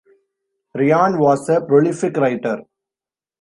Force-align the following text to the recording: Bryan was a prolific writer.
Bryan 0.73 1.19
was 1.19 1.47
a 1.47 1.61
prolific 1.61 2.17
writer. 2.17 2.63